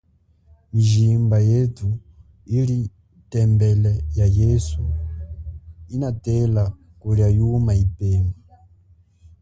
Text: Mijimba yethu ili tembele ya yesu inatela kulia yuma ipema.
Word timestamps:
Mijimba 0.73 1.37
yethu 1.49 1.89
ili 2.57 2.79
tembele 3.31 3.93
ya 4.17 4.25
yesu 4.39 4.83
inatela 5.95 6.63
kulia 6.99 7.27
yuma 7.37 7.73
ipema. 7.83 8.33